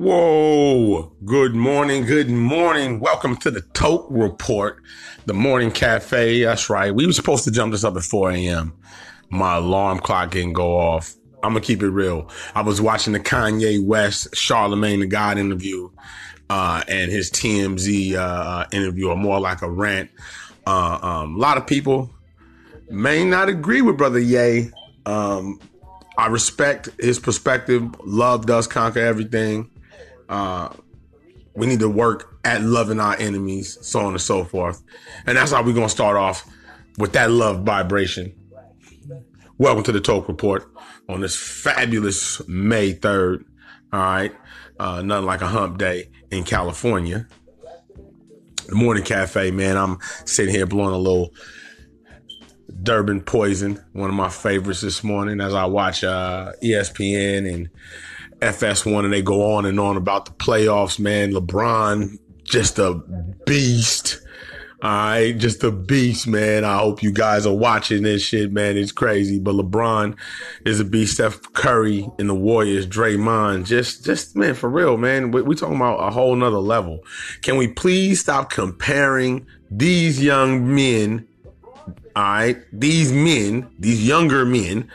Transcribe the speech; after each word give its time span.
Whoa. 0.00 1.12
Good 1.26 1.54
morning. 1.54 2.06
Good 2.06 2.30
morning. 2.30 3.00
Welcome 3.00 3.36
to 3.36 3.50
the 3.50 3.60
Toke 3.60 4.06
Report, 4.08 4.80
the 5.26 5.34
morning 5.34 5.70
cafe. 5.70 6.42
That's 6.42 6.70
right. 6.70 6.94
We 6.94 7.04
were 7.04 7.12
supposed 7.12 7.44
to 7.44 7.50
jump 7.50 7.72
this 7.72 7.84
up 7.84 7.98
at 7.98 8.02
4 8.02 8.30
a.m. 8.30 8.72
My 9.28 9.56
alarm 9.56 9.98
clock 9.98 10.30
didn't 10.30 10.54
go 10.54 10.74
off. 10.74 11.14
I'm 11.42 11.52
going 11.52 11.60
to 11.60 11.66
keep 11.66 11.82
it 11.82 11.90
real. 11.90 12.30
I 12.54 12.62
was 12.62 12.80
watching 12.80 13.12
the 13.12 13.20
Kanye 13.20 13.84
West, 13.84 14.34
Charlemagne 14.34 15.00
the 15.00 15.06
God 15.06 15.36
interview, 15.36 15.90
uh, 16.48 16.82
and 16.88 17.10
his 17.10 17.30
TMZ, 17.30 18.14
uh, 18.14 18.64
interview, 18.72 19.10
or 19.10 19.16
more 19.16 19.38
like 19.38 19.60
a 19.60 19.68
rant. 19.70 20.10
Uh, 20.66 20.98
um, 21.02 21.34
a 21.34 21.38
lot 21.38 21.58
of 21.58 21.66
people 21.66 22.08
may 22.88 23.22
not 23.22 23.50
agree 23.50 23.82
with 23.82 23.98
Brother 23.98 24.18
Ye. 24.18 24.70
Um, 25.04 25.60
I 26.16 26.28
respect 26.28 26.88
his 26.98 27.18
perspective. 27.18 27.94
Love 28.02 28.46
does 28.46 28.66
conquer 28.66 29.00
everything. 29.00 29.70
Uh, 30.30 30.68
we 31.54 31.66
need 31.66 31.80
to 31.80 31.88
work 31.88 32.38
at 32.44 32.62
loving 32.62 33.00
our 33.00 33.16
enemies, 33.18 33.76
so 33.82 33.98
on 33.98 34.12
and 34.12 34.20
so 34.20 34.44
forth. 34.44 34.80
And 35.26 35.36
that's 35.36 35.50
how 35.50 35.62
we're 35.62 35.74
going 35.74 35.88
to 35.88 35.92
start 35.92 36.16
off 36.16 36.48
with 36.98 37.12
that 37.14 37.32
love 37.32 37.64
vibration. 37.64 38.32
Welcome 39.58 39.82
to 39.82 39.92
the 39.92 40.00
Toke 40.00 40.28
Report 40.28 40.70
on 41.08 41.20
this 41.20 41.36
fabulous 41.36 42.46
May 42.46 42.94
3rd. 42.94 43.44
All 43.92 44.00
right. 44.00 44.32
Uh, 44.78 45.02
nothing 45.02 45.26
like 45.26 45.42
a 45.42 45.48
hump 45.48 45.78
day 45.78 46.08
in 46.30 46.44
California. 46.44 47.26
The 48.68 48.76
morning 48.76 49.02
cafe, 49.02 49.50
man. 49.50 49.76
I'm 49.76 49.98
sitting 50.24 50.54
here 50.54 50.64
blowing 50.64 50.94
a 50.94 50.98
little 50.98 51.34
Durban 52.84 53.22
Poison, 53.22 53.84
one 53.92 54.08
of 54.08 54.14
my 54.14 54.28
favorites 54.28 54.80
this 54.80 55.02
morning 55.02 55.40
as 55.40 55.54
I 55.54 55.64
watch 55.64 56.04
uh, 56.04 56.52
ESPN 56.62 57.52
and 57.52 57.68
FS1 58.40 59.04
and 59.04 59.12
they 59.12 59.22
go 59.22 59.54
on 59.54 59.66
and 59.66 59.78
on 59.78 59.96
about 59.96 60.26
the 60.26 60.32
playoffs, 60.32 60.98
man. 60.98 61.32
LeBron, 61.32 62.18
just 62.44 62.78
a 62.78 62.94
beast. 63.46 64.20
All 64.82 64.90
right, 64.90 65.36
just 65.36 65.62
a 65.62 65.70
beast, 65.70 66.26
man. 66.26 66.64
I 66.64 66.78
hope 66.78 67.02
you 67.02 67.12
guys 67.12 67.44
are 67.44 67.54
watching 67.54 68.02
this 68.02 68.22
shit, 68.22 68.50
man. 68.50 68.78
It's 68.78 68.92
crazy, 68.92 69.38
but 69.38 69.54
LeBron 69.54 70.16
is 70.64 70.80
a 70.80 70.84
beast. 70.84 71.14
Steph 71.14 71.52
Curry 71.52 72.08
and 72.18 72.30
the 72.30 72.34
Warriors, 72.34 72.86
Draymond, 72.86 73.66
just, 73.66 74.06
just 74.06 74.34
man, 74.36 74.54
for 74.54 74.70
real, 74.70 74.96
man. 74.96 75.32
We, 75.32 75.42
we 75.42 75.54
talking 75.54 75.76
about 75.76 75.98
a 75.98 76.10
whole 76.10 76.34
nother 76.34 76.60
level. 76.60 77.00
Can 77.42 77.58
we 77.58 77.68
please 77.68 78.20
stop 78.20 78.48
comparing 78.48 79.46
these 79.70 80.22
young 80.22 80.74
men? 80.74 81.28
All 82.16 82.22
right, 82.22 82.56
these 82.72 83.12
men, 83.12 83.70
these 83.78 84.06
younger 84.06 84.46
men, 84.46 84.90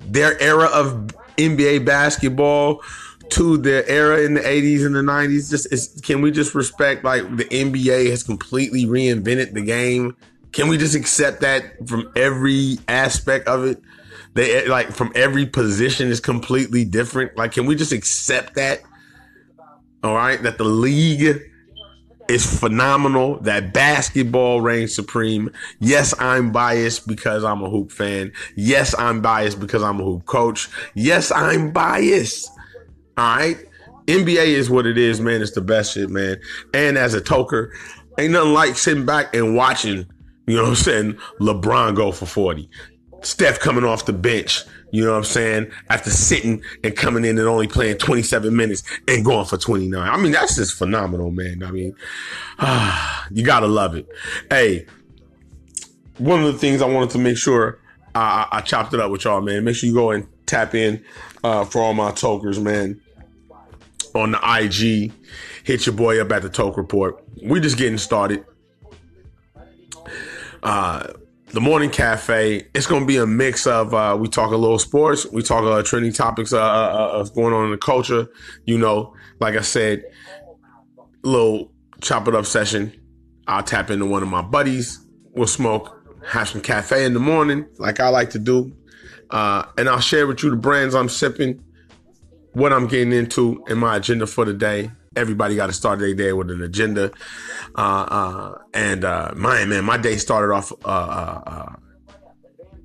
their 0.00 0.40
era 0.42 0.66
of 0.66 1.14
NBA 1.36 1.84
basketball 1.84 2.82
to 3.30 3.56
the 3.56 3.88
era 3.88 4.22
in 4.22 4.34
the 4.34 4.40
80s 4.40 4.84
and 4.84 4.94
the 4.94 5.00
90s 5.00 5.50
just 5.50 6.04
can 6.04 6.20
we 6.20 6.30
just 6.30 6.54
respect 6.54 7.04
like 7.04 7.22
the 7.36 7.44
NBA 7.44 8.10
has 8.10 8.22
completely 8.22 8.84
reinvented 8.84 9.54
the 9.54 9.62
game? 9.62 10.16
Can 10.52 10.68
we 10.68 10.76
just 10.76 10.94
accept 10.94 11.40
that 11.40 11.88
from 11.88 12.12
every 12.14 12.78
aspect 12.88 13.48
of 13.48 13.64
it? 13.64 13.80
They 14.34 14.66
like 14.66 14.92
from 14.92 15.12
every 15.14 15.46
position 15.46 16.08
is 16.08 16.20
completely 16.20 16.84
different. 16.84 17.36
Like 17.36 17.52
can 17.52 17.66
we 17.66 17.74
just 17.74 17.92
accept 17.92 18.54
that? 18.56 18.82
All 20.02 20.14
right? 20.14 20.42
That 20.42 20.58
the 20.58 20.64
league 20.64 21.51
is 22.28 22.58
phenomenal. 22.58 23.38
That 23.40 23.72
basketball 23.72 24.60
reigns 24.60 24.94
supreme. 24.94 25.50
Yes, 25.80 26.14
I'm 26.18 26.52
biased 26.52 27.06
because 27.06 27.44
I'm 27.44 27.62
a 27.62 27.70
hoop 27.70 27.92
fan. 27.92 28.32
Yes, 28.56 28.94
I'm 28.98 29.20
biased 29.20 29.60
because 29.60 29.82
I'm 29.82 30.00
a 30.00 30.04
hoop 30.04 30.26
coach. 30.26 30.68
Yes, 30.94 31.30
I'm 31.32 31.72
biased. 31.72 32.48
All 33.16 33.36
right. 33.36 33.56
NBA 34.06 34.46
is 34.46 34.68
what 34.68 34.86
it 34.86 34.98
is, 34.98 35.20
man. 35.20 35.42
It's 35.42 35.52
the 35.52 35.60
best 35.60 35.94
shit, 35.94 36.10
man. 36.10 36.40
And 36.74 36.98
as 36.98 37.14
a 37.14 37.20
toker, 37.20 37.70
ain't 38.18 38.32
nothing 38.32 38.52
like 38.52 38.76
sitting 38.76 39.06
back 39.06 39.34
and 39.34 39.54
watching, 39.54 40.06
you 40.46 40.56
know 40.56 40.62
what 40.62 40.70
I'm 40.70 40.74
saying, 40.76 41.18
LeBron 41.40 41.94
go 41.94 42.10
for 42.10 42.26
40. 42.26 42.68
Steph 43.22 43.60
coming 43.60 43.84
off 43.84 44.06
the 44.06 44.12
bench, 44.12 44.62
you 44.92 45.02
know 45.04 45.12
what 45.12 45.18
I'm 45.18 45.24
saying? 45.24 45.70
After 45.88 46.10
sitting 46.10 46.62
and 46.84 46.94
coming 46.94 47.24
in 47.24 47.38
and 47.38 47.48
only 47.48 47.66
playing 47.66 47.96
27 47.96 48.54
minutes 48.54 48.82
and 49.08 49.24
going 49.24 49.46
for 49.46 49.56
29. 49.56 49.98
I 49.98 50.16
mean, 50.18 50.32
that's 50.32 50.56
just 50.56 50.74
phenomenal, 50.74 51.30
man. 51.30 51.62
I 51.64 51.70
mean, 51.70 51.96
ah, 52.58 53.26
you 53.32 53.42
gotta 53.42 53.66
love 53.66 53.96
it. 53.96 54.06
Hey, 54.50 54.86
one 56.18 56.44
of 56.44 56.52
the 56.52 56.58
things 56.58 56.82
I 56.82 56.86
wanted 56.86 57.08
to 57.10 57.18
make 57.18 57.38
sure 57.38 57.80
I, 58.14 58.46
I, 58.52 58.60
chopped 58.60 58.92
it 58.92 59.00
up 59.00 59.10
with 59.10 59.24
y'all, 59.24 59.40
man. 59.40 59.64
Make 59.64 59.76
sure 59.76 59.88
you 59.88 59.94
go 59.94 60.10
and 60.10 60.26
tap 60.44 60.74
in 60.74 61.02
uh, 61.42 61.64
for 61.64 61.80
all 61.80 61.94
my 61.94 62.10
tokers, 62.12 62.60
man. 62.60 63.00
On 64.14 64.32
the 64.32 64.38
IG, 64.38 65.10
hit 65.64 65.86
your 65.86 65.94
boy 65.94 66.20
up 66.20 66.30
at 66.32 66.42
the 66.42 66.50
Toke 66.50 66.76
Report. 66.76 67.24
We're 67.42 67.62
just 67.62 67.78
getting 67.78 67.96
started. 67.96 68.44
Uh, 70.62 71.14
the 71.52 71.60
morning 71.60 71.90
cafe 71.90 72.66
it's 72.74 72.86
going 72.86 73.02
to 73.02 73.06
be 73.06 73.18
a 73.18 73.26
mix 73.26 73.66
of 73.66 73.92
uh, 73.92 74.16
we 74.18 74.26
talk 74.26 74.52
a 74.52 74.56
little 74.56 74.78
sports 74.78 75.26
we 75.32 75.42
talk 75.42 75.64
uh, 75.64 75.82
trending 75.82 76.12
topics 76.12 76.52
uh, 76.52 76.58
uh, 76.58 77.20
uh, 77.20 77.24
going 77.24 77.52
on 77.52 77.66
in 77.66 77.70
the 77.70 77.76
culture 77.76 78.26
you 78.64 78.78
know 78.78 79.14
like 79.38 79.54
i 79.54 79.60
said 79.60 80.02
a 81.24 81.28
little 81.28 81.70
chop 82.00 82.26
it 82.26 82.34
up 82.34 82.44
session. 82.44 82.92
I'll 83.46 83.62
tap 83.62 83.90
into 83.90 84.06
one 84.06 84.22
of 84.22 84.28
my 84.28 84.40
buddies 84.40 84.98
we'll 85.32 85.46
smoke 85.46 85.98
have 86.26 86.48
some 86.48 86.62
cafe 86.62 87.04
in 87.04 87.12
the 87.12 87.20
morning 87.20 87.66
like 87.78 88.00
i 88.00 88.08
like 88.08 88.30
to 88.30 88.38
do 88.38 88.72
uh, 89.30 89.64
and 89.76 89.88
i'll 89.88 90.00
share 90.00 90.26
with 90.26 90.42
you 90.42 90.50
the 90.50 90.56
brands 90.56 90.94
i'm 90.94 91.08
sipping 91.08 91.62
what 92.54 92.72
i'm 92.72 92.86
getting 92.86 93.12
into 93.12 93.62
in 93.68 93.76
my 93.76 93.96
agenda 93.96 94.26
for 94.26 94.46
the 94.46 94.54
day 94.54 94.90
everybody 95.16 95.56
got 95.56 95.66
to 95.66 95.72
start 95.72 95.98
their 95.98 96.14
day 96.14 96.32
with 96.32 96.50
an 96.50 96.62
agenda. 96.62 97.10
Uh, 97.76 98.06
uh, 98.08 98.58
and 98.74 99.04
uh, 99.04 99.32
my 99.36 99.64
man, 99.64 99.84
my 99.84 99.96
day 99.96 100.16
started 100.16 100.52
off 100.52 100.72
uh, 100.84 100.88
uh, 100.88 101.42
uh, 101.46 101.72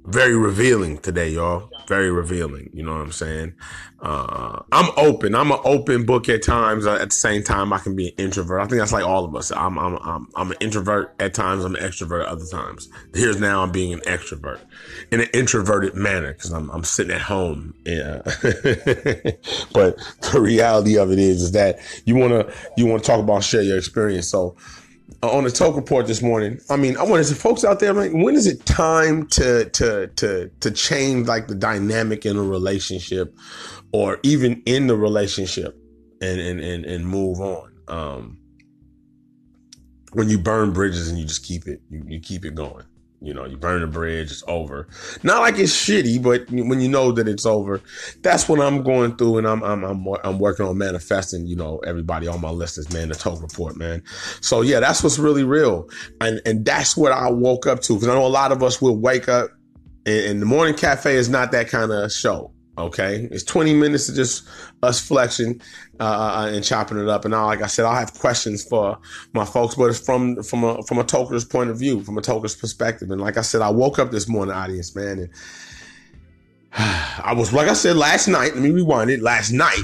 very 0.07 0.37
revealing 0.37 0.97
today, 0.99 1.29
y'all. 1.29 1.69
Very 1.87 2.09
revealing. 2.09 2.69
You 2.73 2.83
know 2.83 2.93
what 2.93 3.01
I'm 3.01 3.11
saying? 3.11 3.53
Uh, 4.01 4.61
I'm 4.71 4.89
open. 4.95 5.35
I'm 5.35 5.51
an 5.51 5.59
open 5.65 6.05
book 6.05 6.29
at 6.29 6.43
times. 6.43 6.85
Uh, 6.85 6.95
at 6.95 7.09
the 7.09 7.15
same 7.15 7.43
time, 7.43 7.73
I 7.73 7.79
can 7.79 7.93
be 7.93 8.07
an 8.09 8.13
introvert. 8.17 8.61
I 8.61 8.67
think 8.67 8.79
that's 8.79 8.93
like 8.93 9.03
all 9.03 9.25
of 9.25 9.35
us. 9.35 9.51
I'm, 9.51 9.77
I'm, 9.77 9.97
I'm, 9.97 10.27
I'm 10.35 10.51
an 10.51 10.57
introvert 10.61 11.13
at 11.19 11.33
times. 11.33 11.65
I'm 11.65 11.75
an 11.75 11.81
extrovert 11.81 12.25
other 12.25 12.45
times. 12.45 12.87
Here's 13.13 13.39
now 13.39 13.63
I'm 13.63 13.71
being 13.71 13.91
an 13.91 13.99
extrovert 14.01 14.59
in 15.11 15.19
an 15.19 15.27
introverted 15.33 15.95
manner 15.95 16.31
because 16.31 16.51
I'm, 16.51 16.69
I'm 16.71 16.85
sitting 16.85 17.13
at 17.13 17.21
home. 17.21 17.73
Yeah. 17.85 18.21
but 19.73 19.97
the 20.31 20.39
reality 20.39 20.97
of 20.97 21.11
it 21.11 21.19
is, 21.19 21.41
is 21.41 21.51
that 21.51 21.79
you 22.05 22.15
want 22.15 22.31
to, 22.31 22.53
you 22.77 22.85
want 22.85 23.03
to 23.03 23.07
talk 23.07 23.19
about 23.19 23.43
share 23.43 23.61
your 23.61 23.77
experience. 23.77 24.29
So, 24.29 24.55
on 25.23 25.43
the 25.43 25.51
Toke 25.51 25.75
Report 25.75 26.07
this 26.07 26.21
morning. 26.21 26.59
I 26.69 26.75
mean, 26.75 26.97
I 26.97 27.03
want 27.03 27.25
to 27.25 27.35
folks 27.35 27.63
out 27.63 27.79
there. 27.79 27.93
Like, 27.93 28.11
when 28.13 28.35
is 28.35 28.47
it 28.47 28.65
time 28.65 29.27
to 29.27 29.69
to 29.69 30.07
to 30.07 30.49
to 30.59 30.71
change 30.71 31.27
like 31.27 31.47
the 31.47 31.55
dynamic 31.55 32.25
in 32.25 32.37
a 32.37 32.43
relationship, 32.43 33.35
or 33.91 34.19
even 34.23 34.61
in 34.65 34.87
the 34.87 34.95
relationship, 34.95 35.77
and 36.21 36.39
and 36.39 36.59
and, 36.59 36.85
and 36.85 37.07
move 37.07 37.39
on? 37.39 37.71
Um, 37.87 38.37
when 40.13 40.29
you 40.29 40.37
burn 40.37 40.73
bridges 40.73 41.09
and 41.09 41.17
you 41.17 41.25
just 41.25 41.43
keep 41.43 41.67
it, 41.67 41.81
you, 41.89 42.03
you 42.07 42.19
keep 42.19 42.45
it 42.45 42.55
going. 42.55 42.85
You 43.19 43.33
know, 43.33 43.45
you 43.45 43.57
burn 43.57 43.81
the 43.81 43.87
bridge, 43.87 44.31
it's 44.31 44.43
over. 44.47 44.87
Not 45.23 45.41
like 45.41 45.57
it's 45.57 45.73
shitty, 45.73 46.21
but 46.21 46.47
when 46.51 46.79
you 46.79 46.87
know 46.87 47.11
that 47.11 47.27
it's 47.27 47.47
over, 47.47 47.81
that's 48.21 48.47
what 48.47 48.59
I'm 48.61 48.83
going 48.83 49.15
through, 49.15 49.39
and 49.39 49.47
I'm 49.47 49.63
I'm 49.63 49.83
I'm, 49.83 50.07
I'm 50.23 50.37
working 50.37 50.67
on 50.67 50.77
manifesting. 50.77 51.47
You 51.47 51.55
know, 51.55 51.79
everybody 51.79 52.27
on 52.27 52.41
my 52.41 52.51
list 52.51 52.77
is 52.77 52.93
man 52.93 53.09
the 53.09 53.15
Toke 53.15 53.41
report, 53.41 53.75
man. 53.75 54.03
So 54.41 54.61
yeah, 54.61 54.79
that's 54.79 55.01
what's 55.03 55.17
really 55.17 55.43
real, 55.43 55.89
and 56.21 56.41
and 56.45 56.63
that's 56.63 56.95
what 56.95 57.11
I 57.11 57.31
woke 57.31 57.65
up 57.65 57.81
to 57.81 57.93
because 57.93 58.07
I 58.07 58.13
know 58.13 58.25
a 58.25 58.27
lot 58.27 58.51
of 58.51 58.61
us 58.61 58.79
will 58.81 58.97
wake 58.97 59.27
up, 59.27 59.49
and, 60.05 60.25
and 60.25 60.41
the 60.41 60.45
morning 60.45 60.75
cafe 60.75 61.15
is 61.15 61.27
not 61.27 61.51
that 61.53 61.69
kind 61.69 61.91
of 61.91 62.11
show. 62.11 62.53
Okay, 62.77 63.27
it's 63.31 63.43
20 63.43 63.73
minutes 63.73 64.07
of 64.07 64.15
just 64.15 64.47
us 64.83 64.99
flexing 64.99 65.59
uh, 65.99 66.03
uh, 66.03 66.51
and 66.53 66.63
chopping 66.63 66.99
it 66.99 67.09
up. 67.09 67.25
And 67.25 67.31
now, 67.31 67.47
like 67.47 67.63
I 67.63 67.67
said, 67.67 67.85
I'll 67.85 67.95
have 67.95 68.13
questions 68.13 68.63
for 68.63 68.99
my 69.33 69.45
folks, 69.45 69.73
but 69.73 69.85
it's 69.85 69.99
from 69.99 70.43
from 70.43 70.63
a 70.63 70.83
from 70.83 70.99
a 70.99 71.03
toker's 71.03 71.43
point 71.43 71.71
of 71.71 71.79
view, 71.79 72.03
from 72.03 72.19
a 72.19 72.21
toker's 72.21 72.55
perspective. 72.55 73.09
And 73.09 73.19
like 73.19 73.35
I 73.35 73.41
said, 73.41 73.61
I 73.61 73.69
woke 73.71 73.97
up 73.97 74.11
this 74.11 74.27
morning, 74.27 74.53
audience, 74.53 74.95
man, 74.95 75.19
and 75.19 75.29
I 76.73 77.33
was 77.35 77.51
like 77.51 77.67
I 77.67 77.73
said 77.73 77.95
last 77.95 78.27
night. 78.27 78.53
Let 78.53 78.61
me 78.61 78.69
rewind 78.69 79.09
it. 79.09 79.23
Last 79.23 79.51
night, 79.51 79.83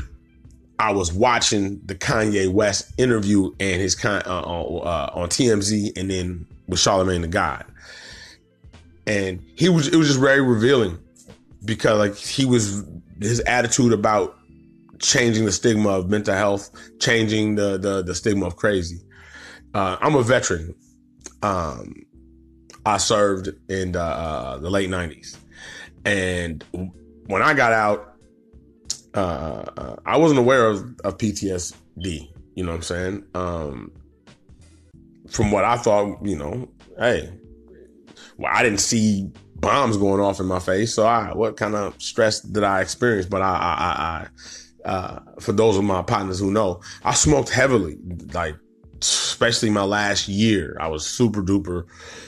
I 0.78 0.92
was 0.92 1.12
watching 1.12 1.81
the 1.86 1.96
Kanye 1.96 2.51
West 2.51 2.94
interview 3.00 3.56
and 3.60 3.81
his 3.81 3.96
con 3.96 4.22
uh, 4.28 4.42
uh, 4.42 5.10
on 5.16 5.30
TMZ, 5.30 5.98
and 5.98 6.12
then 6.12 6.46
with 6.68 6.80
Charlemagne 6.80 7.22
the 7.22 7.28
God, 7.28 7.66
and 9.07 9.44
he 9.56 9.68
was 9.68 9.88
it 9.88 9.96
was 9.96 10.10
just 10.10 10.19
very 10.19 10.42
revealing 10.42 11.00
because 11.65 11.98
like 11.98 12.15
he 12.15 12.45
was 12.45 12.83
his 13.19 13.39
attitude 13.42 13.94
about 13.94 14.38
changing 15.00 15.45
the 15.45 15.51
stigma 15.51 15.89
of 15.89 16.10
mental 16.10 16.36
health, 16.36 16.71
changing 17.00 17.56
the 17.56 17.77
the, 17.77 18.04
the 18.04 18.15
stigma 18.15 18.48
of 18.48 18.56
crazy. 18.56 19.01
Uh, 19.74 19.98
I'm 20.01 20.15
a 20.15 20.24
veteran. 20.24 20.75
Um, 21.42 22.06
I 22.86 22.98
served 22.98 23.50
in 23.69 23.94
the, 23.94 24.01
uh, 24.01 24.57
the 24.57 24.69
late 24.69 24.89
'90s, 24.89 25.38
and 26.06 26.63
when 27.27 27.42
I 27.42 27.54
got 27.54 27.74
out, 27.74 28.15
uh, 29.15 29.65
uh, 29.77 29.95
I 30.06 30.18
wasn't 30.18 30.39
aware 30.39 30.68
of, 30.68 30.80
of 31.04 31.18
PTSD. 31.18 32.30
You 32.56 32.63
know 32.63 32.71
what 32.71 32.77
I'm 32.77 32.81
saying? 32.83 33.24
Um, 33.33 33.92
from 35.30 35.51
what 35.51 35.63
I 35.63 35.77
thought, 35.77 36.24
you 36.24 36.36
know, 36.36 36.69
hey, 37.00 37.31
well, 38.38 38.51
I 38.54 38.63
didn't 38.63 38.80
see 38.80 39.31
bombs 39.63 39.98
going 39.98 40.19
off 40.19 40.39
in 40.39 40.45
my 40.45 40.60
face. 40.60 40.94
So 40.94 41.06
I, 41.07 41.33
what 41.33 41.57
kind 41.57 41.75
of 41.75 42.00
stress 42.01 42.42
did 42.42 42.63
I 42.63 42.81
experience? 42.81 43.25
But 43.25 43.42
I, 43.42 43.48
I, 43.56 44.88
I, 44.88 44.89
uh, 44.89 45.19
for 45.39 45.54
those 45.54 45.77
of 45.77 45.83
my 45.83 46.01
partners 46.01 46.39
who 46.39 46.51
know, 46.51 46.81
I 47.04 47.13
smoked 47.13 47.50
heavily, 47.50 47.98
like 48.33 48.56
especially 49.01 49.69
my 49.69 49.83
last 49.83 50.27
year. 50.27 50.77
I 50.80 50.88
was 50.88 51.06
super 51.06 51.42
duper 51.42 51.86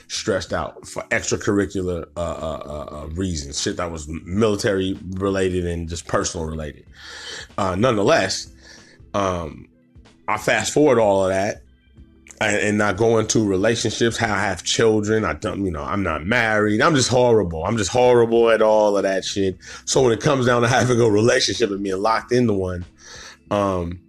stressed 0.08 0.54
out 0.54 0.88
for 0.88 1.04
extracurricular 1.04 2.06
uh, 2.18 2.20
uh, 2.20 2.62
uh, 2.66 2.96
uh 3.04 3.08
reasons, 3.08 3.62
shit 3.62 3.78
that 3.78 3.92
was 3.92 4.08
military 4.08 4.98
related 5.12 5.66
and 5.66 5.88
just 5.88 6.08
personal 6.08 6.46
related. 6.48 6.86
Uh, 7.58 7.76
nonetheless, 7.76 8.54
um, 9.14 9.68
I 10.28 10.38
fast 10.38 10.74
forward 10.74 11.00
all 11.00 11.24
of 11.24 11.30
that 11.30 11.65
and, 12.42 12.78
not 12.78 12.98
go 12.98 13.18
into 13.18 13.46
relationships, 13.48 14.18
how 14.18 14.34
I 14.34 14.40
have 14.40 14.64
children. 14.64 15.24
I 15.24 15.34
don't, 15.34 15.64
you 15.64 15.72
know, 15.72 15.84
I'm 15.84 16.04
not 16.04 16.26
married. 16.26 16.82
I'm 16.82 16.96
just 16.96 17.10
horrible. 17.10 17.64
I'm 17.64 17.78
just 17.78 17.92
horrible 17.92 18.50
at 18.50 18.62
all 18.62 18.98
of 18.98 19.04
that 19.04 19.24
shit. 19.24 19.58
So 19.86 20.04
when 20.04 20.12
it 20.12 20.20
comes 20.20 20.46
down 20.46 20.62
to 20.62 20.68
having 20.70 21.00
a 21.00 21.10
relationship 21.10 21.72
and 21.72 21.84
being 21.84 22.02
locked 22.02 22.32
into 22.32 22.54
one, 22.54 22.86
um, 23.52 24.00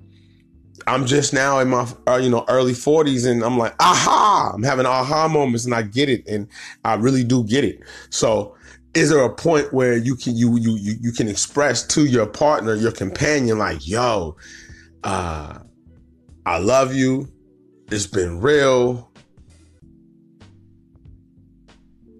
I'm 0.88 1.06
just 1.06 1.32
now 1.32 1.58
in 1.58 1.68
my, 1.68 1.88
uh, 2.06 2.16
you 2.16 2.30
know, 2.30 2.44
early 2.48 2.72
40s 2.72 3.28
and 3.28 3.42
I'm 3.42 3.58
like, 3.58 3.74
aha, 3.80 4.52
I'm 4.54 4.62
having 4.62 4.86
aha 4.86 5.28
moments 5.28 5.64
and 5.64 5.74
I 5.74 5.82
get 5.82 6.08
it. 6.08 6.26
And 6.28 6.48
I 6.84 6.94
really 6.94 7.24
do 7.24 7.44
get 7.44 7.64
it. 7.64 7.80
So 8.10 8.56
is 8.94 9.10
there 9.10 9.22
a 9.22 9.34
point 9.34 9.72
where 9.72 9.96
you 9.96 10.14
can, 10.14 10.36
you, 10.36 10.56
you, 10.56 10.76
you, 10.76 10.94
you 11.00 11.12
can 11.12 11.28
express 11.28 11.84
to 11.88 12.06
your 12.06 12.26
partner, 12.26 12.74
your 12.74 12.92
companion, 12.92 13.58
like, 13.58 13.86
yo, 13.86 14.36
uh, 15.04 15.58
I 16.46 16.58
love 16.58 16.94
you. 16.94 17.28
It's 17.90 18.06
been 18.06 18.40
real. 18.40 19.10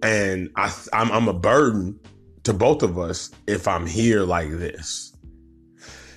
And 0.01 0.49
I, 0.55 0.73
I'm, 0.93 1.11
I'm 1.11 1.27
a 1.27 1.33
burden 1.33 1.99
to 2.43 2.53
both 2.53 2.83
of 2.83 2.97
us 2.97 3.29
if 3.47 3.67
I'm 3.67 3.85
here 3.85 4.21
like 4.21 4.49
this. 4.49 5.13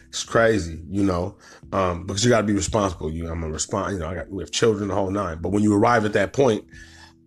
It's 0.08 0.24
crazy, 0.24 0.80
you 0.88 1.04
know, 1.04 1.36
um, 1.72 2.06
because 2.06 2.24
you 2.24 2.30
got 2.30 2.40
to 2.40 2.46
be 2.46 2.52
responsible. 2.52 3.10
You, 3.12 3.28
I'm 3.28 3.42
a 3.42 3.48
respond. 3.48 3.94
You 3.94 4.00
know, 4.00 4.08
I 4.08 4.14
got 4.14 4.30
we 4.30 4.42
have 4.42 4.50
children, 4.50 4.88
the 4.88 4.94
whole 4.94 5.10
nine. 5.10 5.38
But 5.40 5.50
when 5.50 5.62
you 5.62 5.74
arrive 5.74 6.04
at 6.04 6.12
that 6.14 6.32
point, 6.32 6.64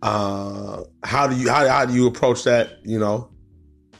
uh, 0.02 0.82
how 1.02 1.26
do 1.26 1.36
you 1.36 1.48
how, 1.48 1.66
how 1.66 1.86
do 1.86 1.94
you 1.94 2.06
approach 2.06 2.44
that? 2.44 2.78
You 2.84 2.98
know, 2.98 3.30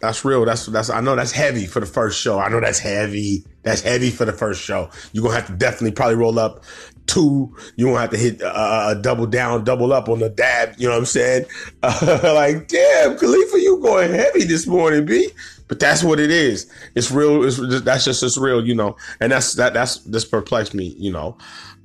that's 0.01 0.23
real. 0.23 0.45
That's 0.45 0.67
that's 0.67 0.91
I 0.91 1.01
know 1.01 1.17
that's 1.17 1.33
heavy 1.33 1.65
for 1.67 1.81
the 1.81 1.87
first 1.87 2.21
show. 2.21 2.39
I 2.39 2.51
know 2.51 2.61
that's 2.61 2.79
heavy. 2.79 3.47
That's 3.63 3.81
heavy 3.81 4.11
for 4.11 4.27
the 4.27 4.33
first 4.33 4.61
show. 4.61 4.91
You're 5.13 5.25
gonna 5.25 5.37
have 5.37 5.47
to 5.47 5.55
definitely 5.55 5.93
probably 5.93 6.17
roll 6.17 6.39
up 6.39 6.63
two. 7.07 7.55
You 7.77 7.87
won't 7.87 8.01
have 8.01 8.11
to 8.11 8.17
hit 8.17 8.41
a 8.41 8.49
uh, 8.49 8.95
double 8.95 9.27
down, 9.27 9.65
double 9.65 9.93
up 9.93 10.09
on 10.09 10.21
the 10.21 10.29
dab. 10.29 10.75
You 10.79 10.89
know 10.89 10.95
what 10.95 10.99
I'm 11.01 11.07
saying? 11.07 11.47
Uh, 11.83 12.21
like, 12.35 12.69
damn, 12.69 13.17
Khalifa, 13.17 13.61
you 13.61 13.81
going 13.81 14.13
heavy 14.13 14.45
this 14.45 14.67
morning, 14.67 15.05
B. 15.05 15.31
But 15.67 15.81
that's 15.81 16.05
what 16.05 16.21
it 16.21 16.31
is. 16.31 16.71
It's 16.95 17.11
real. 17.11 17.43
It's 17.45 17.59
that's 17.83 18.05
just 18.05 18.23
it's 18.23 18.37
real, 18.37 18.65
you 18.65 18.75
know. 18.75 18.97
And 19.21 19.33
that's 19.33 19.55
that 19.55 19.73
that's 19.73 19.99
this 20.01 20.25
perplexed 20.25 20.75
me, 20.75 20.95
you 20.99 21.11
know. 21.11 21.39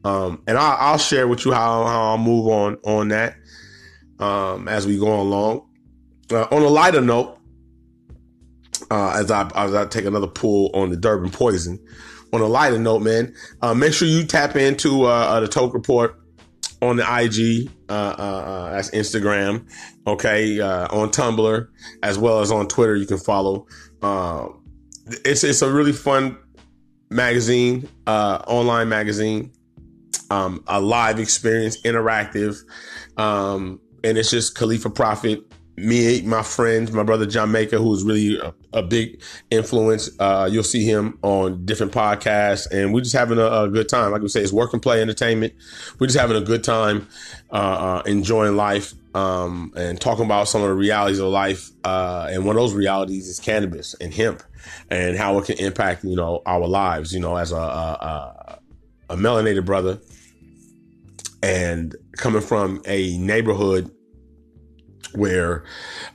Um, 0.03 0.41
and 0.47 0.57
I'll, 0.57 0.77
I'll 0.79 0.97
share 0.97 1.27
with 1.27 1.45
you 1.45 1.53
how 1.53 1.85
how 1.85 2.03
I'll 2.11 2.17
move 2.17 2.47
on 2.47 2.77
on 2.83 3.07
that 3.09 3.35
um, 4.19 4.67
as 4.67 4.85
we 4.85 4.97
go 4.97 5.19
along. 5.21 5.65
Uh, 6.31 6.45
on 6.51 6.61
a 6.61 6.67
lighter 6.67 7.01
note, 7.01 7.39
uh, 8.91 9.11
as 9.15 9.31
I 9.31 9.49
as 9.55 9.73
I 9.73 9.85
take 9.85 10.05
another 10.05 10.27
pull 10.27 10.71
on 10.73 10.89
the 10.89 10.97
Durban 10.97 11.31
poison. 11.31 11.79
On 12.31 12.41
a 12.41 12.45
lighter 12.45 12.77
note, 12.77 12.99
man, 12.99 13.33
uh, 13.61 13.73
make 13.73 13.93
sure 13.93 14.07
you 14.07 14.23
tap 14.23 14.55
into 14.55 15.05
uh, 15.05 15.09
uh 15.09 15.39
the 15.39 15.47
Toke 15.47 15.73
Report 15.73 16.15
on 16.81 16.95
the 16.95 17.03
IG, 17.03 17.69
uh, 17.89 17.91
uh, 17.91 18.71
that's 18.71 18.91
Instagram, 18.91 19.67
okay, 20.07 20.59
on 20.61 21.09
Tumblr 21.09 21.67
as 22.03 22.17
well 22.17 22.39
as 22.39 22.51
on 22.51 22.67
Twitter. 22.67 22.95
You 22.95 23.05
can 23.05 23.17
follow. 23.17 23.67
it's 25.25 25.43
it's 25.43 25.61
a 25.61 25.71
really 25.71 25.91
fun 25.91 26.37
magazine, 27.09 27.89
online 28.07 28.89
magazine, 28.89 29.51
um, 30.29 30.63
a 30.67 30.79
live 30.79 31.19
experience, 31.19 31.81
interactive, 31.81 32.57
um, 33.17 33.79
and 34.03 34.17
it's 34.17 34.29
just 34.29 34.55
Khalifa 34.55 34.89
Prophet 34.89 35.41
me, 35.79 36.21
my 36.21 36.43
friends, 36.43 36.91
my 36.91 37.03
brother 37.03 37.25
John 37.25 37.51
Maker, 37.51 37.77
who's 37.77 38.03
really 38.03 38.37
a, 38.39 38.53
a 38.73 38.83
big 38.83 39.21
influence. 39.49 40.09
Uh, 40.19 40.49
you'll 40.51 40.63
see 40.63 40.83
him 40.83 41.17
on 41.21 41.65
different 41.65 41.91
podcasts, 41.91 42.69
and 42.71 42.93
we're 42.93 43.01
just 43.01 43.15
having 43.15 43.37
a, 43.37 43.45
a, 43.45 43.69
good 43.69 43.89
time. 43.89 44.11
Like 44.11 44.21
we 44.21 44.27
say, 44.27 44.41
it's 44.41 44.51
work 44.53 44.73
and 44.73 44.81
play 44.81 45.01
entertainment. 45.01 45.53
We're 45.99 46.07
just 46.07 46.19
having 46.19 46.37
a 46.37 46.41
good 46.41 46.63
time, 46.63 47.07
uh, 47.51 47.55
uh, 47.55 48.01
enjoying 48.05 48.55
life, 48.55 48.93
um, 49.15 49.73
and 49.75 49.99
talking 49.99 50.25
about 50.25 50.47
some 50.47 50.61
of 50.61 50.69
the 50.69 50.75
realities 50.75 51.19
of 51.19 51.29
life. 51.29 51.69
Uh, 51.83 52.27
and 52.29 52.45
one 52.45 52.55
of 52.55 52.61
those 52.61 52.73
realities 52.73 53.27
is 53.27 53.39
cannabis 53.39 53.95
and 53.95 54.13
hemp, 54.13 54.43
and 54.89 55.17
how 55.17 55.37
it 55.39 55.45
can 55.45 55.57
impact 55.57 56.03
you 56.03 56.15
know 56.15 56.41
our 56.45 56.67
lives. 56.67 57.13
You 57.13 57.19
know, 57.19 57.37
as 57.37 57.51
a, 57.51 57.57
a, 57.57 58.59
a 59.09 59.15
melanated 59.15 59.65
brother, 59.65 59.99
and 61.41 61.95
coming 62.17 62.41
from 62.41 62.81
a 62.85 63.17
neighborhood 63.17 63.91
where 65.13 65.63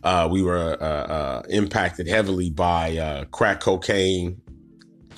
uh, 0.03 0.29
we 0.31 0.43
were 0.43 0.77
uh, 0.81 0.85
uh, 0.85 1.43
impacted 1.49 2.09
heavily 2.09 2.51
by 2.51 2.97
uh, 2.97 3.25
crack 3.27 3.61
cocaine 3.61 4.41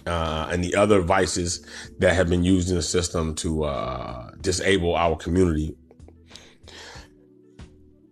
uh, 0.07 0.49
and 0.51 0.63
the 0.63 0.75
other 0.75 1.01
vices 1.01 1.67
that 1.99 2.15
have 2.15 2.29
been 2.29 2.45
used 2.45 2.71
in 2.71 2.77
the 2.77 2.83
system 2.83 3.35
to 3.35 3.65
uh, 3.65 4.31
disable 4.41 4.95
our 4.95 5.17
community. 5.17 5.75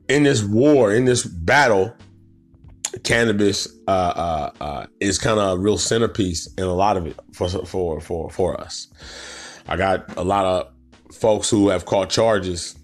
In 0.09 0.25
this 0.25 0.43
war, 0.43 0.93
in 0.93 1.07
this 1.07 1.25
battle, 1.25 1.97
cannabis 3.05 3.67
is 5.01 5.19
kind 5.19 5.41
of 5.41 5.59
a 5.59 5.59
real 5.59 5.79
centerpiece 5.79 6.53
in 6.59 6.65
a 6.65 6.75
lot 6.75 6.97
of 6.97 7.07
it 7.07 7.19
for 7.33 7.49
for 7.49 8.01
for 8.01 8.29
for 8.29 8.61
us. 8.61 8.89
I 9.67 9.77
got 9.77 10.15
a 10.19 10.25
lot 10.25 10.45
of 10.45 11.15
folks 11.15 11.49
who 11.49 11.71
have 11.71 11.87
caught 11.87 12.11
charges 12.11 12.77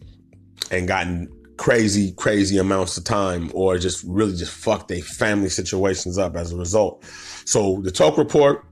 and 0.70 0.88
gotten 0.88 1.28
crazy, 1.60 2.12
crazy 2.12 2.56
amounts 2.56 2.96
of 2.96 3.04
time 3.04 3.50
or 3.52 3.76
just 3.76 4.02
really 4.04 4.34
just 4.34 4.50
fuck 4.50 4.88
their 4.88 5.02
family 5.02 5.50
situations 5.50 6.16
up 6.16 6.34
as 6.34 6.52
a 6.52 6.56
result. 6.56 7.04
So 7.44 7.82
the 7.82 7.90
Toke 7.90 8.16
Report 8.16 8.64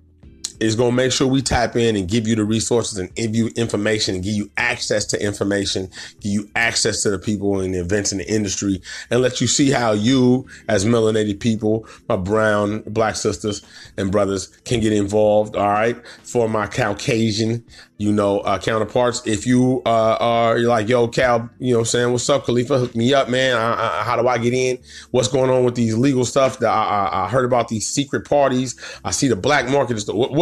is 0.60 0.74
going 0.74 0.90
to 0.90 0.96
make 0.96 1.12
sure 1.12 1.26
we 1.26 1.42
tap 1.42 1.76
in 1.76 1.96
and 1.96 2.08
give 2.08 2.26
you 2.26 2.34
the 2.34 2.44
resources 2.44 2.98
and 2.98 3.14
give 3.14 3.34
you 3.34 3.50
information 3.56 4.16
and 4.16 4.24
give 4.24 4.34
you 4.34 4.50
access 4.56 5.04
to 5.06 5.22
information, 5.22 5.88
give 6.20 6.32
you 6.32 6.50
access 6.54 7.02
to 7.02 7.10
the 7.10 7.18
people 7.18 7.60
and 7.60 7.74
the 7.74 7.80
events 7.80 8.12
in 8.12 8.18
the 8.18 8.32
industry 8.32 8.80
and 9.10 9.20
let 9.20 9.40
you 9.40 9.46
see 9.46 9.70
how 9.70 9.92
you 9.92 10.46
as 10.68 10.84
melanated 10.84 11.40
people, 11.40 11.86
my 12.08 12.16
brown, 12.16 12.80
black 12.86 13.16
sisters 13.16 13.62
and 13.96 14.10
brothers 14.10 14.48
can 14.64 14.80
get 14.80 14.92
involved. 14.92 15.56
All 15.56 15.68
right. 15.68 15.96
For 16.24 16.48
my 16.48 16.66
Caucasian, 16.66 17.64
you 17.98 18.12
know, 18.12 18.40
uh, 18.40 18.58
counterparts. 18.58 19.26
If 19.26 19.46
you 19.46 19.82
uh, 19.84 20.16
are 20.20 20.58
like, 20.60 20.88
yo, 20.88 21.08
Cal, 21.08 21.50
you 21.58 21.74
know, 21.74 21.82
saying, 21.82 22.12
what's 22.12 22.28
up, 22.30 22.44
Khalifa? 22.44 22.78
Hook 22.78 22.94
me 22.94 23.12
up, 23.12 23.28
man. 23.28 23.56
I, 23.56 23.72
I, 23.72 24.02
how 24.04 24.20
do 24.20 24.28
I 24.28 24.38
get 24.38 24.54
in? 24.54 24.78
What's 25.10 25.28
going 25.28 25.50
on 25.50 25.64
with 25.64 25.74
these 25.74 25.96
legal 25.96 26.24
stuff? 26.24 26.60
That 26.60 26.70
I, 26.70 27.24
I 27.24 27.28
heard 27.28 27.44
about 27.44 27.68
these 27.68 27.88
secret 27.88 28.28
parties. 28.28 28.76
I 29.04 29.10
see 29.10 29.26
the 29.26 29.36
black 29.36 29.68
market. 29.68 29.98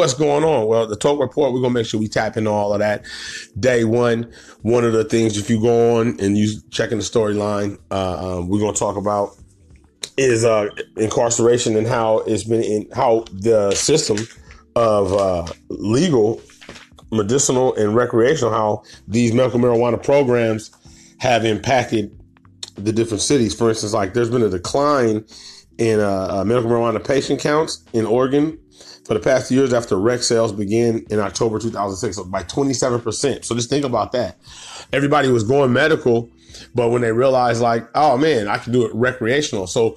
What's 0.07 0.17
going 0.17 0.45
on? 0.45 0.69
Well, 0.69 0.87
the 0.87 0.95
Toke 0.95 1.19
Report, 1.19 1.53
we're 1.53 1.61
gonna 1.61 1.75
make 1.75 1.85
sure 1.85 1.99
we 1.99 2.07
tap 2.07 2.37
into 2.37 2.49
all 2.49 2.73
of 2.73 2.79
that. 2.79 3.05
Day 3.59 3.83
one, 3.83 4.33
one 4.63 4.85
of 4.85 4.93
the 4.93 5.03
things, 5.03 5.37
if 5.37 5.51
you 5.51 5.61
go 5.61 5.97
on 5.97 6.21
and 6.21 6.39
you 6.39 6.61
checking 6.71 6.99
the 6.99 7.03
storyline, 7.03 7.77
uh, 7.91 8.39
um, 8.39 8.49
we're 8.49 8.61
gonna 8.61 8.73
talk 8.73 8.97
about 8.97 9.31
is 10.17 10.45
uh, 10.45 10.69
incarceration 10.97 11.75
and 11.75 11.89
how 11.89 12.19
it's 12.19 12.45
been 12.45 12.63
in 12.63 12.89
how 12.95 13.25
the 13.33 13.73
system 13.73 14.17
of 14.77 15.13
uh, 15.13 15.45
legal 15.71 16.41
medicinal 17.11 17.75
and 17.75 17.97
recreational, 17.97 18.53
how 18.53 18.85
these 19.09 19.33
medical 19.33 19.59
marijuana 19.59 20.01
programs 20.01 20.71
have 21.19 21.45
impacted 21.45 22.17
the 22.77 22.93
different 22.93 23.23
cities. 23.23 23.57
For 23.57 23.71
instance, 23.71 23.93
like 23.93 24.15
there's 24.15 24.31
been 24.31 24.45
a 24.45 24.51
decline 24.51 25.25
in 25.79 25.99
uh, 25.99 26.29
uh, 26.31 26.45
medical 26.45 26.71
marijuana 26.71 27.05
patient 27.05 27.41
counts 27.41 27.85
in 27.93 28.07
Oregon 28.07 28.57
for 29.07 29.15
the 29.15 29.21
past 29.21 29.53
years 29.53 29.73
after 29.73 29.97
rec 29.97 30.23
sales 30.23 30.53
began 30.53 31.05
in 31.11 31.21
October 31.21 31.61
2006 31.61 32.17
so 32.17 32.25
by 32.25 32.43
27%. 32.43 33.45
So 33.45 33.55
just 33.55 33.71
think 33.71 33.85
about 33.85 34.11
that. 34.13 34.37
Everybody 34.93 35.31
was 35.31 35.45
going 35.45 35.73
medical, 35.73 36.29
but 36.75 36.91
when 36.91 37.03
they 37.03 37.13
realized 37.13 37.61
like, 37.63 37.89
oh 37.95 38.19
man, 38.19 38.49
I 38.49 38.59
can 38.59 38.73
do 38.73 38.85
it 38.85 38.93
recreational. 38.95 39.69
So 39.69 39.97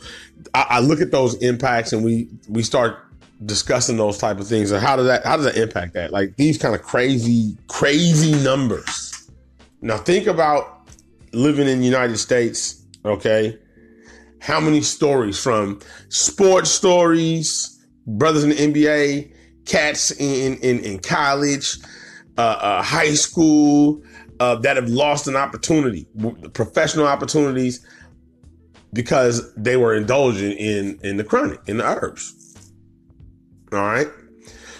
I, 0.54 0.66
I 0.70 0.80
look 0.80 1.01
at 1.01 1.10
those 1.10 1.34
impacts 1.36 1.92
and 1.92 2.04
we, 2.04 2.30
we 2.48 2.62
start 2.62 3.00
discussing 3.46 3.98
those 3.98 4.20
type 4.20 4.39
of 4.39 4.48
things 4.48 4.70
and 4.70 4.84
how 4.84 4.98
does 4.98 5.06
that 5.06 5.25
how 5.25 5.38
does 5.38 5.46
that 5.46 5.56
impact 5.56 5.94
that 5.94 6.12
like 6.12 6.36
these 6.36 6.58
kind 6.58 6.75
of 6.75 6.82
crazy 6.82 7.56
crazy 7.70 8.34
numbers 8.44 9.32
now 9.82 9.96
think 9.96 10.28
about 10.28 10.82
living 11.32 11.66
in 11.66 11.80
the 11.80 11.86
united 11.86 12.18
states 12.18 12.84
okay 13.06 13.58
how 14.42 14.60
many 14.60 14.82
stories 14.82 15.42
from 15.42 15.80
sports 16.10 16.70
stories 16.70 17.78
brothers 18.18 18.44
in 18.44 18.50
the 18.50 18.56
nba 18.56 19.32
cats 19.66 20.12
in 20.12 20.58
in, 20.58 20.80
in 20.84 21.00
college, 21.00 21.78
uh, 22.38 22.42
uh, 22.42 22.82
high 22.82 23.13
school 23.13 24.01
uh, 24.39 24.56
that 24.56 24.75
have 24.75 24.89
lost 24.89 25.28
an 25.28 25.36
opportunity, 25.36 26.08
professional 26.54 27.08
opportunities, 27.08 27.86
because 28.94 29.54
they 29.56 29.78
were 29.78 29.94
indulging 29.94 30.51
in 30.54 31.00
in 31.04 31.18
the 31.18 31.24
chronic, 31.24 31.60
in 31.68 31.78
the 31.78 31.86
herbs. 31.86 32.36
All 33.72 33.80
right. 33.80 34.08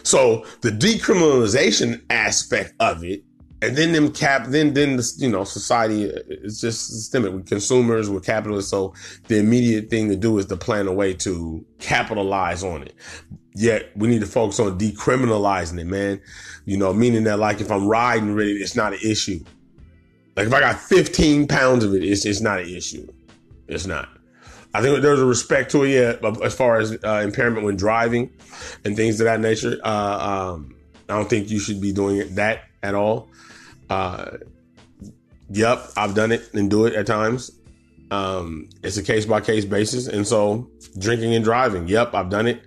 So 0.04 0.46
the 0.62 0.72
decriminalization 0.72 2.02
aspect 2.10 2.74
of 2.80 3.04
it 3.04 3.24
and 3.62 3.75
then 3.75 3.92
them 3.92 4.12
cap 4.12 4.46
then 4.48 4.74
then 4.74 4.96
the, 4.98 5.13
you 5.18 5.30
know 5.30 5.44
society 5.44 6.04
is 6.04 6.62
just 6.62 6.88
systemic. 6.88 7.34
With 7.34 7.48
consumers 7.48 8.10
with 8.10 8.25
capitalists. 8.25 8.72
So 8.72 8.94
the 9.28 9.38
immediate 9.38 9.89
thing 9.89 10.10
to 10.10 10.16
do 10.16 10.38
is 10.38 10.46
to 10.48 10.58
plan 10.58 10.88
a 10.88 10.94
way 10.94 11.13
to 11.16 11.66
capitalize 11.80 12.63
on 12.63 12.84
it. 12.84 12.96
Yet 13.56 13.92
we 13.96 14.08
need 14.08 14.22
to 14.22 14.28
focus 14.28 14.60
on 14.60 14.80
decriminalizing 14.80 15.80
it 15.80 15.88
man. 15.88 16.22
You 16.66 16.78
know 16.78 16.94
meaning 16.94 17.25
that 17.25 17.39
like 17.39 17.60
if 17.62 17.72
i'm 17.72 17.88
riding 17.88 18.38
it 18.39 18.44
it's 18.44 18.75
not 18.75 18.94
an 18.94 19.00
issue. 19.04 19.44
Like 20.36 20.48
if 20.48 20.54
i 20.54 20.60
got 20.62 20.80
15 20.80 21.48
pounds 21.48 21.84
of 21.84 21.94
it 21.94 22.04
it's, 22.04 22.25
it's 22.25 22.42
not 22.42 22.60
an 22.62 22.70
issue. 22.70 23.08
It's 23.68 23.86
not. 23.86 24.10
I 24.74 24.82
think 24.82 25.01
there's 25.01 25.20
a 25.20 25.25
respect 25.25 25.72
to 25.72 25.84
it, 25.84 25.89
yeah, 25.89 26.32
as 26.44 26.54
far 26.54 26.78
as 26.78 26.96
uh, 27.04 27.22
impairment 27.24 27.66
when 27.66 27.75
driving 27.75 28.30
and 28.86 28.96
things 28.96 29.20
of 29.20 29.25
that 29.25 29.39
nature. 29.39 29.80
Uh, 29.84 30.54
um, 30.54 30.75
I 31.10 31.16
don't 31.16 31.28
think 31.28 31.50
you 31.50 31.60
should 31.60 31.82
be 31.82 31.92
doing 31.92 32.18
it, 32.18 32.36
that 32.36 32.66
at 32.84 32.94
all. 32.94 33.30
Uh, 33.89 34.38
yep, 35.50 35.89
I've 35.98 36.15
done 36.15 36.31
it 36.31 36.53
and 36.53 36.69
do 36.69 36.86
it 36.86 36.93
at 36.93 37.08
times. 37.08 37.51
Um, 38.12 38.69
it's 38.84 38.98
a 38.98 39.03
case 39.03 39.25
by 39.25 39.41
case 39.41 39.65
basis. 39.65 40.08
And 40.08 40.27
so 40.27 40.69
drinking 40.98 41.36
and 41.36 41.43
driving, 41.43 41.88
yep, 41.88 42.13
I've 42.13 42.29
done 42.29 42.48
it 42.48 42.63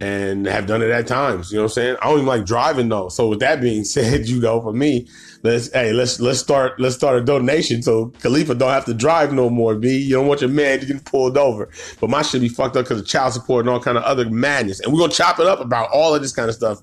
and 0.00 0.46
have 0.46 0.66
done 0.66 0.82
it 0.82 0.90
at 0.90 1.06
times. 1.06 1.50
You 1.50 1.56
know 1.56 1.64
what 1.64 1.72
I'm 1.72 1.74
saying? 1.74 1.96
I 2.02 2.06
don't 2.06 2.16
even 2.16 2.26
like 2.26 2.44
driving 2.44 2.88
though. 2.88 3.08
So 3.08 3.28
with 3.28 3.40
that 3.40 3.60
being 3.60 3.84
said, 3.84 4.28
you 4.28 4.40
know, 4.40 4.60
for 4.60 4.72
me, 4.72 5.08
let's 5.42 5.72
hey, 5.72 5.92
let's 5.92 6.20
let's 6.20 6.38
start 6.38 6.78
let's 6.78 6.94
start 6.94 7.16
a 7.18 7.24
donation 7.24 7.82
so 7.82 8.06
Khalifa 8.20 8.54
don't 8.54 8.70
have 8.70 8.84
to 8.86 8.94
drive 8.94 9.32
no 9.32 9.48
more. 9.48 9.74
B, 9.74 9.96
you 9.96 10.14
don't 10.14 10.26
want 10.26 10.40
your 10.40 10.50
man 10.50 10.80
to 10.80 10.86
get 10.86 11.04
pulled 11.04 11.38
over. 11.38 11.70
But 12.00 12.10
my 12.10 12.22
shit 12.22 12.40
be 12.40 12.48
fucked 12.48 12.76
up 12.76 12.84
because 12.84 13.00
of 13.00 13.06
child 13.06 13.32
support 13.32 13.64
and 13.64 13.70
all 13.70 13.80
kind 13.80 13.96
of 13.96 14.04
other 14.04 14.28
madness. 14.28 14.80
And 14.80 14.92
we're 14.92 15.00
gonna 15.00 15.12
chop 15.12 15.38
it 15.40 15.46
up 15.46 15.60
about 15.60 15.90
all 15.90 16.14
of 16.14 16.22
this 16.22 16.32
kind 16.32 16.48
of 16.48 16.54
stuff 16.54 16.80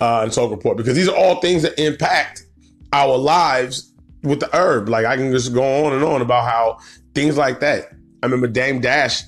uh, 0.00 0.22
in 0.24 0.30
Toke 0.30 0.50
Report 0.50 0.76
because 0.76 0.94
these 0.94 1.08
are 1.08 1.16
all 1.16 1.40
things 1.40 1.62
that 1.62 1.78
impact 1.82 2.44
our 2.92 3.16
lives 3.16 3.92
with 4.22 4.40
the 4.40 4.54
herb. 4.56 4.88
Like 4.88 5.06
I 5.06 5.16
can 5.16 5.32
just 5.32 5.52
go 5.52 5.86
on 5.86 5.92
and 5.92 6.04
on 6.04 6.22
about 6.22 6.48
how 6.48 6.78
things 7.14 7.36
like 7.36 7.60
that. 7.60 7.88
I 8.22 8.26
remember 8.26 8.46
Dame 8.46 8.80
Dash. 8.80 9.22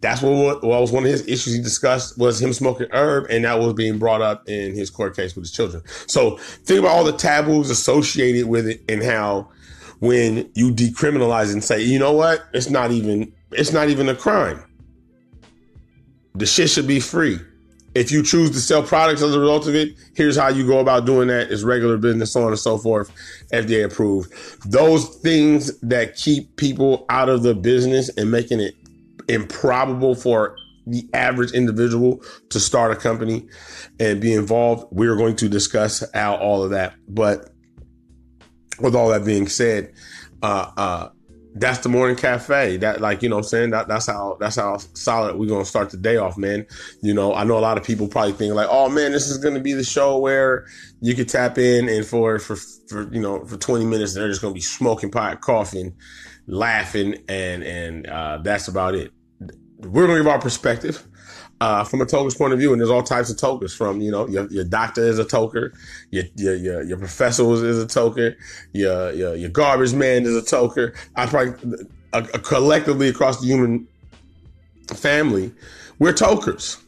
That's 0.00 0.22
what, 0.22 0.62
what 0.62 0.80
was 0.80 0.92
one 0.92 1.04
of 1.04 1.10
his 1.10 1.26
issues 1.28 1.52
he 1.54 1.60
discussed 1.60 2.16
was 2.16 2.40
him 2.40 2.54
smoking 2.54 2.88
herb, 2.92 3.26
and 3.28 3.44
that 3.44 3.58
was 3.58 3.74
being 3.74 3.98
brought 3.98 4.22
up 4.22 4.48
in 4.48 4.74
his 4.74 4.88
court 4.88 5.14
case 5.14 5.36
with 5.36 5.44
his 5.44 5.52
children. 5.52 5.82
So 6.06 6.38
think 6.38 6.80
about 6.80 6.92
all 6.92 7.04
the 7.04 7.12
taboos 7.12 7.68
associated 7.68 8.48
with 8.48 8.66
it, 8.66 8.82
and 8.88 9.02
how 9.02 9.50
when 9.98 10.50
you 10.54 10.72
decriminalize 10.72 11.52
and 11.52 11.62
say, 11.62 11.82
you 11.82 11.98
know 11.98 12.12
what, 12.12 12.46
it's 12.54 12.70
not 12.70 12.90
even 12.90 13.32
it's 13.52 13.72
not 13.72 13.88
even 13.90 14.08
a 14.08 14.14
crime. 14.14 14.64
The 16.34 16.46
shit 16.46 16.70
should 16.70 16.86
be 16.86 17.00
free. 17.00 17.38
If 17.94 18.12
you 18.12 18.22
choose 18.22 18.50
to 18.52 18.60
sell 18.60 18.82
products 18.82 19.20
as 19.20 19.34
a 19.34 19.40
result 19.40 19.66
of 19.66 19.74
it, 19.74 19.96
here's 20.14 20.36
how 20.36 20.48
you 20.48 20.66
go 20.66 20.78
about 20.78 21.06
doing 21.06 21.28
that. 21.28 21.50
It's 21.50 21.64
regular 21.64 21.96
business, 21.96 22.32
so 22.32 22.42
on 22.42 22.48
and 22.48 22.58
so 22.58 22.78
forth, 22.78 23.10
FDA 23.52 23.84
approved. 23.84 24.32
Those 24.70 25.16
things 25.16 25.78
that 25.80 26.14
keep 26.14 26.56
people 26.56 27.04
out 27.08 27.28
of 27.28 27.42
the 27.42 27.54
business 27.54 28.08
and 28.16 28.30
making 28.30 28.60
it 28.60 28.74
improbable 29.28 30.14
for 30.14 30.56
the 30.86 31.08
average 31.14 31.52
individual 31.52 32.22
to 32.50 32.60
start 32.60 32.92
a 32.92 32.96
company 32.96 33.48
and 33.98 34.20
be 34.20 34.34
involved. 34.34 34.86
We're 34.90 35.16
going 35.16 35.36
to 35.36 35.48
discuss 35.48 36.04
how 36.14 36.36
all 36.36 36.62
of 36.62 36.70
that. 36.70 36.94
But 37.08 37.50
with 38.80 38.94
all 38.94 39.08
that 39.08 39.24
being 39.24 39.48
said, 39.48 39.92
uh, 40.42 40.70
uh, 40.76 41.08
that's 41.54 41.78
the 41.80 41.88
morning 41.88 42.16
cafe. 42.16 42.76
That 42.76 43.00
like, 43.00 43.22
you 43.22 43.28
know 43.28 43.38
I'm 43.38 43.42
saying? 43.42 43.70
That 43.70 43.88
that's 43.88 44.06
how 44.06 44.36
that's 44.40 44.56
how 44.56 44.78
solid 44.94 45.36
we're 45.36 45.48
gonna 45.48 45.64
start 45.64 45.90
the 45.90 45.96
day 45.96 46.16
off, 46.16 46.38
man. 46.38 46.66
You 47.02 47.14
know, 47.14 47.34
I 47.34 47.44
know 47.44 47.58
a 47.58 47.60
lot 47.60 47.78
of 47.78 47.84
people 47.84 48.06
probably 48.08 48.32
think 48.32 48.54
like, 48.54 48.68
oh 48.70 48.88
man, 48.88 49.12
this 49.12 49.28
is 49.28 49.38
gonna 49.38 49.60
be 49.60 49.72
the 49.72 49.84
show 49.84 50.18
where 50.18 50.66
you 51.00 51.14
could 51.14 51.28
tap 51.28 51.58
in 51.58 51.88
and 51.88 52.06
for 52.06 52.38
for 52.38 52.56
for 52.88 53.12
you 53.12 53.20
know, 53.20 53.44
for 53.44 53.56
20 53.56 53.84
minutes 53.84 54.14
they're 54.14 54.28
just 54.28 54.42
gonna 54.42 54.54
be 54.54 54.60
smoking 54.60 55.10
pot, 55.10 55.40
coughing, 55.40 55.94
laughing, 56.46 57.16
and 57.28 57.62
and 57.64 58.06
uh, 58.06 58.38
that's 58.38 58.68
about 58.68 58.94
it. 58.94 59.12
We're 59.78 60.06
gonna 60.06 60.18
give 60.18 60.28
our 60.28 60.40
perspective 60.40 61.06
uh, 61.60 61.84
from 61.84 62.00
a 62.00 62.06
toker's 62.06 62.34
point 62.34 62.52
of 62.52 62.58
view, 62.58 62.72
and 62.72 62.80
there's 62.80 62.90
all 62.90 63.02
types 63.02 63.30
of 63.30 63.36
tokers. 63.36 63.74
From 63.74 64.00
you 64.00 64.10
know, 64.10 64.26
your, 64.28 64.46
your 64.50 64.64
doctor 64.64 65.02
is 65.02 65.18
a 65.18 65.24
toker, 65.24 65.72
your 66.10 66.24
your 66.36 66.54
your, 66.54 66.82
your 66.82 66.98
professor 66.98 67.44
is 67.52 67.82
a 67.82 67.86
toker, 67.86 68.34
your, 68.72 69.12
your 69.12 69.34
your 69.34 69.50
garbage 69.50 69.92
man 69.92 70.24
is 70.24 70.36
a 70.36 70.42
toker. 70.42 70.96
I 71.16 71.26
probably 71.26 71.86
uh, 72.12 72.22
collectively 72.42 73.08
across 73.08 73.40
the 73.40 73.46
human 73.46 73.86
family, 74.88 75.52
we're 75.98 76.12
tokers. 76.12 76.78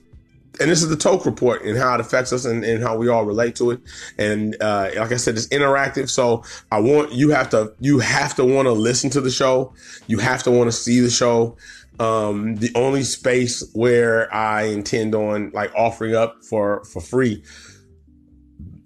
And 0.60 0.70
this 0.70 0.82
is 0.82 0.88
the 0.88 0.96
Toke 0.96 1.24
report 1.24 1.62
and 1.62 1.78
how 1.78 1.94
it 1.94 2.00
affects 2.00 2.32
us 2.32 2.44
and, 2.44 2.64
and 2.64 2.82
how 2.82 2.96
we 2.96 3.08
all 3.08 3.24
relate 3.24 3.56
to 3.56 3.70
it. 3.70 3.80
And 4.18 4.54
uh, 4.60 4.90
like 4.96 5.12
I 5.12 5.16
said, 5.16 5.36
it's 5.36 5.48
interactive. 5.48 6.10
So 6.10 6.44
I 6.70 6.80
want 6.80 7.12
you 7.12 7.30
have 7.30 7.48
to 7.50 7.74
you 7.80 8.00
have 8.00 8.34
to 8.36 8.44
want 8.44 8.66
to 8.66 8.72
listen 8.72 9.08
to 9.10 9.20
the 9.20 9.30
show. 9.30 9.72
You 10.06 10.18
have 10.18 10.42
to 10.42 10.50
want 10.50 10.68
to 10.68 10.76
see 10.76 11.00
the 11.00 11.10
show. 11.10 11.56
Um, 11.98 12.56
the 12.56 12.70
only 12.74 13.02
space 13.02 13.68
where 13.74 14.32
I 14.34 14.64
intend 14.64 15.14
on 15.14 15.50
like 15.54 15.72
offering 15.74 16.14
up 16.14 16.44
for 16.44 16.84
for 16.84 17.00
free 17.00 17.42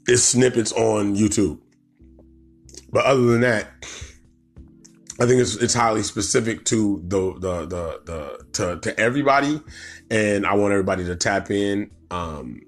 is 0.06 0.24
snippets 0.24 0.72
on 0.72 1.16
YouTube. 1.16 1.58
But 2.92 3.04
other 3.06 3.22
than 3.22 3.40
that, 3.40 3.68
I 5.18 5.26
think 5.26 5.40
it's 5.40 5.56
it's 5.56 5.74
highly 5.74 6.02
specific 6.02 6.64
to 6.66 7.02
the 7.06 7.32
the 7.38 7.66
the, 7.66 8.00
the 8.04 8.46
to 8.52 8.80
to 8.80 9.00
everybody, 9.00 9.60
and 10.10 10.46
I 10.46 10.54
want 10.54 10.72
everybody 10.72 11.04
to 11.06 11.16
tap 11.16 11.50
in. 11.50 11.90
Um, 12.10 12.60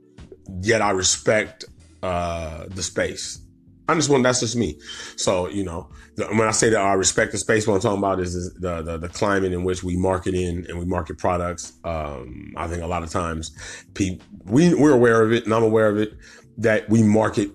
yet 0.62 0.81
I 0.81 0.90
respect 0.90 1.67
uh, 2.02 2.64
the 2.69 2.83
space. 2.83 3.40
I 3.88 3.95
just 3.95 4.09
want 4.09 4.23
that's 4.23 4.40
just 4.40 4.57
me. 4.57 4.78
So 5.17 5.49
you 5.49 5.64
know, 5.64 5.90
the, 6.17 6.26
when 6.26 6.49
I 6.49 6.52
say 6.52 6.71
that 6.71 6.81
I 6.81 6.95
respect 6.95 7.33
the 7.33 7.38
space, 7.38 7.67
what 7.67 7.75
I'm 7.75 7.81
talking 7.81 7.99
about 7.99 8.21
is 8.21 8.55
the 8.55 8.83
the, 8.83 8.97
the 8.97 9.09
climate 9.09 9.52
in 9.52 9.64
which 9.64 9.83
we 9.83 9.97
market 9.97 10.35
in 10.35 10.67
and 10.69 10.78
we 10.78 10.87
market 10.87 11.19
products. 11.19 11.75
Um, 11.85 12.55
I 12.57 12.67
think 12.67 12.83
a 12.83 12.87
lot 12.87 13.02
of 13.02 13.11
times, 13.11 13.55
people, 13.93 14.26
we 14.45 14.73
we're 14.75 14.95
aware 14.95 15.23
of 15.23 15.33
it, 15.33 15.45
and 15.45 15.52
I'm 15.52 15.62
aware 15.62 15.88
of 15.88 15.99
it 15.99 16.14
that 16.59 16.88
we 16.88 17.02
market 17.02 17.50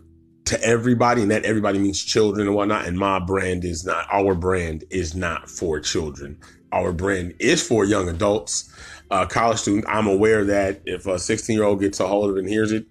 to 0.46 0.62
everybody, 0.62 1.22
and 1.22 1.32
that 1.32 1.46
everybody 1.46 1.80
means 1.80 2.04
children 2.04 2.48
and 2.48 2.56
whatnot. 2.56 2.86
And 2.86 2.98
my 2.98 3.20
brand 3.20 3.64
is 3.66 3.86
not 3.86 4.08
our 4.12 4.36
brand 4.36 4.84
is 4.90 5.16
not 5.16 5.50
for 5.50 5.80
children. 5.80 6.38
Our 6.72 6.92
brand 6.92 7.36
is 7.40 7.66
for 7.66 7.86
young 7.86 8.10
adults, 8.10 8.72
uh, 9.12 9.26
college 9.26 9.60
students. 9.60 9.88
I'm 9.90 10.08
aware 10.08 10.44
that 10.46 10.82
if 10.86 11.06
a 11.06 11.20
16 11.20 11.56
year 11.56 11.66
old 11.66 11.80
gets 11.80 12.00
a 12.00 12.08
hold 12.08 12.32
of 12.32 12.38
it 12.38 12.40
and 12.40 12.50
hears 12.50 12.72
it, 12.72 12.86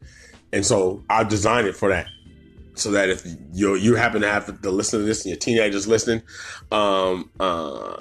and 0.52 0.64
so 0.64 1.02
I've 1.10 1.28
designed 1.28 1.66
it 1.66 1.76
for 1.76 1.88
that 1.88 2.06
so 2.74 2.90
that 2.92 3.10
if 3.10 3.24
you 3.52 3.74
you 3.74 3.94
happen 3.96 4.22
to 4.22 4.28
have 4.28 4.60
to 4.62 4.70
listen 4.70 5.00
to 5.00 5.04
this 5.04 5.24
and 5.24 5.30
your 5.30 5.38
teenagers 5.38 5.86
listening, 5.86 6.22
um, 6.70 7.30
uh, 7.38 7.96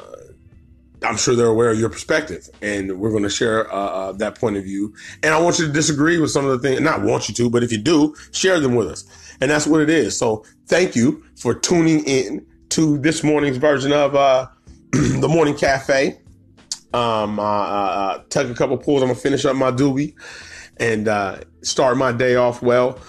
I'm 1.03 1.17
sure 1.17 1.36
they're 1.36 1.48
aware 1.48 1.72
of 1.72 1.79
your 1.79 1.89
perspective, 1.89 2.48
and 2.62 3.00
we're 3.00 3.10
going 3.10 3.24
to 3.24 3.29
share 3.29 3.72
uh, 3.74 3.75
uh, 3.75 4.12
that 4.13 4.39
point 4.39 4.58
of 4.58 4.63
view. 4.63 4.93
And 5.24 5.34
I 5.34 5.41
want 5.41 5.58
you 5.58 5.65
to 5.65 5.72
disagree 5.72 6.20
with 6.20 6.31
some 6.31 6.46
of 6.46 6.51
the 6.51 6.67
things. 6.67 6.79
Not 6.81 7.01
want 7.01 7.27
you 7.27 7.34
to, 7.36 7.50
but 7.50 7.63
if 7.63 7.72
you 7.72 7.79
do, 7.79 8.15
share 8.31 8.60
them 8.60 8.75
with 8.75 8.88
us. 8.88 9.05
And 9.41 9.50
that's 9.50 9.65
what 9.65 9.81
it 9.81 9.89
is. 9.89 10.17
So 10.17 10.46
thank 10.67 10.96
you 10.96 11.24
for 11.36 11.55
tuning 11.55 12.03
in 12.05 12.46
to 12.70 13.00
this 13.00 13.24
morning's 13.24 13.58
version 13.58 13.91
of 13.91 14.15
uh, 14.15 14.48
the 14.91 15.27
Morning 15.27 15.55
Cafe. 15.55 16.20
Um, 16.93 17.39
uh, 17.39 17.43
uh, 17.43 17.46
uh, 17.46 18.24
take 18.29 18.50
a 18.50 18.53
couple 18.53 18.77
pulls. 18.77 19.01
I'm 19.01 19.08
gonna 19.08 19.20
finish 19.20 19.46
up 19.46 19.55
my 19.55 19.72
doobie 19.72 20.13
and 20.77 21.46
start 21.62 21.98
my 21.98 22.12
day 22.12 22.36
off 22.36 22.62
well. 22.62 23.00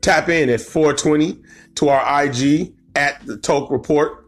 Tap 0.00 0.28
in 0.28 0.48
at 0.50 0.60
420 0.60 1.42
to 1.76 1.88
our 1.88 2.24
IG 2.24 2.74
at 2.94 3.24
the 3.26 3.36
Toke 3.36 3.70
Report 3.70 4.24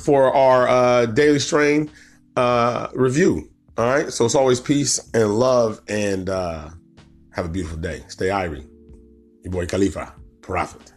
for 0.00 0.34
our 0.34 0.68
uh, 0.68 1.06
daily 1.06 1.38
strain 1.38 1.90
uh, 2.38 2.90
review. 2.94 3.50
All 3.76 3.86
right. 3.86 4.12
So 4.12 4.24
it's 4.24 4.34
always 4.34 4.60
peace 4.60 5.10
and 5.14 5.38
love 5.38 5.80
and 5.88 6.28
uh, 6.28 6.70
have 7.32 7.46
a 7.46 7.48
beautiful 7.48 7.78
day. 7.78 8.02
Stay 8.08 8.28
irie. 8.28 8.66
Your 9.44 9.52
boy 9.52 9.66
Khalifa, 9.66 10.14
Prophet. 10.40 10.92